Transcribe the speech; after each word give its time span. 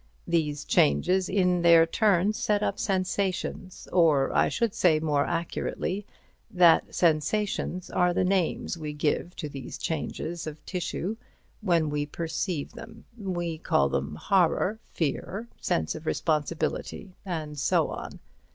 These 0.25 0.65
changes 0.65 1.29
in 1.29 1.61
their 1.61 1.85
turn 1.85 2.33
set 2.33 2.63
up 2.63 2.79
sensations; 2.79 3.87
or 3.93 4.33
I 4.33 4.49
should 4.49 4.73
say, 4.73 4.99
more 4.99 5.25
accurately, 5.27 6.07
that 6.49 6.95
sensations 6.95 7.91
are 7.91 8.11
the 8.11 8.23
names 8.23 8.79
we 8.79 8.93
give 8.93 9.35
to 9.35 9.47
these 9.47 9.77
changes 9.77 10.47
of 10.47 10.65
tissue 10.65 11.17
when 11.61 11.91
we 11.91 12.07
perceive 12.07 12.71
them: 12.71 13.05
we 13.15 13.59
call 13.59 13.89
them 13.89 14.15
horror, 14.15 14.79
fear, 14.91 15.47
sense 15.59 15.93
of 15.93 16.07
responsibility 16.07 17.13
and 17.23 17.59
so 17.59 17.89
on." 17.89 18.19